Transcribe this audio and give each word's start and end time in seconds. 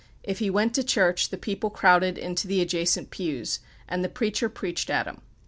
If 0.23 0.39
he 0.39 0.49
went 0.49 0.73
to 0.73 0.83
church 0.83 1.29
the 1.29 1.37
people 1.37 1.69
crowded 1.69 2.17
into 2.17 2.47
the 2.47 2.59
adjacent 2.59 3.11
pews, 3.11 3.59
and 3.87 4.03
the 4.03 4.09
preacher 4.09 4.49
preached 4.49 4.89
at 4.89 5.05
him. 5.05 5.21